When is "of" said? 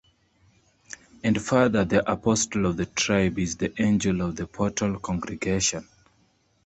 2.65-2.75, 4.23-4.35